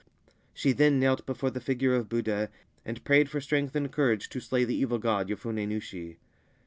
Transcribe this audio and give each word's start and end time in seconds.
She 0.51 0.71
then 0.71 0.99
knelt 0.99 1.27
before 1.27 1.51
the 1.51 1.59
figure 1.61 1.93
of 1.93 2.09
Buddha, 2.09 2.49
and 2.83 3.03
prayed 3.03 3.29
for 3.29 3.39
strength 3.39 3.75
and 3.75 3.91
courage 3.91 4.29
to 4.29 4.39
slay 4.41 4.63
the 4.63 4.73
evil 4.73 4.97
god, 4.97 5.29
Yofune 5.29 5.67
Nushi. 5.69 6.17